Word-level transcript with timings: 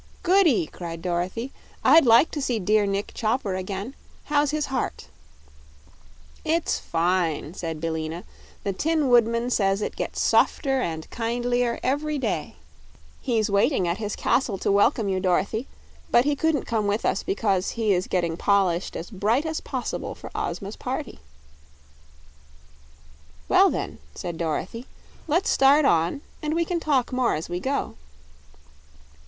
"Goody!" 0.23 0.65
cried 0.65 1.03
Dorothy. 1.03 1.51
"I'd 1.83 2.07
like 2.07 2.31
to 2.31 2.41
see 2.41 2.57
dear 2.57 2.87
Nick 2.87 3.11
Chopper 3.13 3.53
again. 3.55 3.93
How's 4.23 4.49
his 4.49 4.65
heart?" 4.65 5.05
"It's 6.43 6.79
fine," 6.79 7.53
said 7.53 7.79
Billina; 7.79 8.23
"the 8.63 8.73
Tin 8.73 9.09
Woodman 9.09 9.51
says 9.51 9.79
it 9.79 9.95
gets 9.95 10.19
softer 10.19 10.81
and 10.81 11.07
kindlier 11.11 11.79
every 11.83 12.17
day. 12.17 12.55
He's 13.21 13.51
waiting 13.51 13.87
at 13.87 13.99
his 13.99 14.15
castle 14.15 14.57
to 14.57 14.71
welcome 14.71 15.07
you, 15.07 15.19
Dorothy; 15.19 15.67
but 16.09 16.25
he 16.25 16.35
couldn't 16.35 16.65
come 16.65 16.87
with 16.87 17.05
us 17.05 17.21
because 17.21 17.73
he's 17.77 18.07
getting 18.07 18.37
polished 18.37 18.95
as 18.95 19.11
bright 19.11 19.45
as 19.45 19.61
possible 19.61 20.15
for 20.15 20.31
Ozma's 20.33 20.75
party." 20.77 21.19
"Well 23.47 23.69
then," 23.69 23.99
said 24.15 24.39
Dorothy, 24.39 24.87
"let's 25.27 25.51
start 25.51 25.85
on, 25.85 26.21
and 26.41 26.55
we 26.55 26.65
can 26.65 26.79
talk 26.79 27.13
more 27.13 27.35
as 27.35 27.47
we 27.49 27.59
go." 27.59 27.93